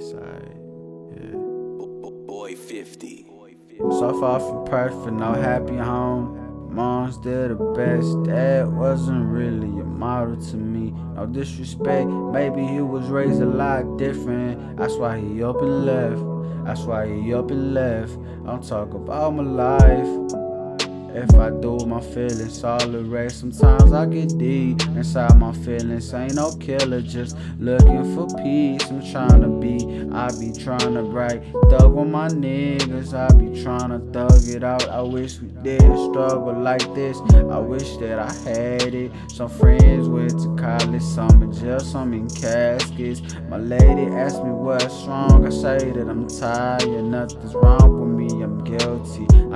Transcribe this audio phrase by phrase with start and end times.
[0.00, 0.56] Side,
[1.16, 1.36] yeah.
[2.26, 3.26] Boy 50.
[3.78, 6.68] So far from perfect, no happy home.
[6.74, 10.92] Mom's did the best, dad wasn't really a model to me.
[11.14, 14.76] No disrespect, maybe he was raised a lot different.
[14.76, 16.64] That's why he up and left.
[16.64, 18.16] That's why he up and left.
[18.46, 20.41] I'm talking about my life.
[21.14, 23.40] If I do my feelings, all the rest.
[23.40, 26.12] Sometimes I get deep inside my feelings.
[26.14, 28.88] Ain't no killer, just looking for peace.
[28.90, 29.76] I'm trying to be,
[30.10, 31.42] I be trying to break.
[31.68, 34.88] Thug with my niggas, I be trying to thug it out.
[34.88, 37.18] I wish we did struggle like this.
[37.34, 39.12] I wish that I had it.
[39.28, 43.20] Some friends went to college, some in jail, some in caskets.
[43.50, 45.46] My lady asked me what's wrong.
[45.46, 48.42] I say that I'm tired, nothing's wrong with me.
[48.42, 48.81] I'm guilty.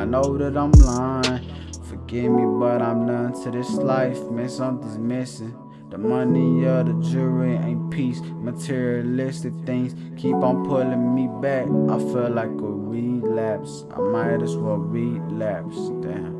[0.06, 1.44] Know that I'm lying.
[1.88, 4.22] Forgive me, but I'm none to this life.
[4.30, 5.52] Man, something's missing.
[5.90, 8.20] The money or the jewelry ain't peace.
[8.20, 11.64] Materialistic things keep on pulling me back.
[11.64, 13.84] I feel like a relapse.
[13.96, 15.76] I might as well relapse.
[16.00, 16.36] Damn.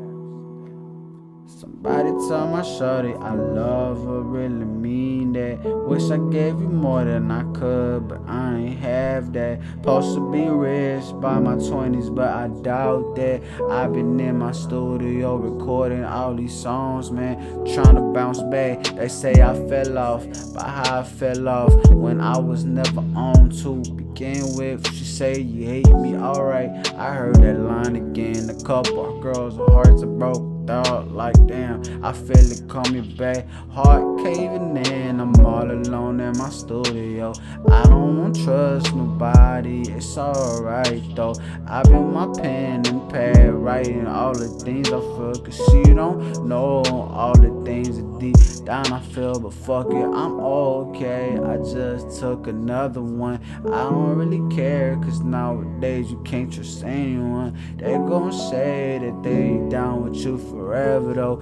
[1.45, 5.59] Somebody tell my shorty I love her, really mean that.
[5.63, 9.59] Wish I gave you more than I could, but I ain't have that.
[9.71, 13.41] Supposed to be rich by my 20s, but I doubt that.
[13.69, 17.37] I've been in my studio recording all these songs, man,
[17.73, 18.83] trying to bounce back.
[18.95, 23.49] They say I fell off, but how I fell off when I was never on
[23.61, 24.87] to begin with.
[24.93, 26.69] She say you hate me, alright.
[26.95, 28.49] I heard that line again.
[28.49, 31.11] A couple girls' hearts are broke dog.
[31.11, 31.76] Like damn,
[32.07, 33.45] I feel it coming back.
[33.69, 35.19] Heart caving in.
[35.19, 37.33] I'm all alone in my studio.
[37.69, 39.81] I don't trust nobody.
[39.89, 41.35] It's alright though.
[41.67, 45.35] I've been my pen and pad writing all the things I feel.
[45.35, 49.37] Cause you don't know all the things that deep down I feel.
[49.37, 51.37] But fuck it, I'm okay.
[51.37, 53.41] I just took another one.
[53.65, 54.95] I don't really care.
[55.03, 57.57] Cause nowadays you can't trust anyone.
[57.75, 61.41] They gon' say that they down with you forever though.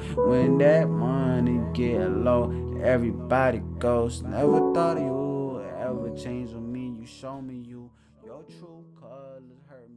[0.56, 4.22] When that money get low, everybody goes.
[4.22, 6.96] Never thought you ever change on me.
[6.98, 7.92] You show me you
[8.24, 9.94] your true colors hurt me.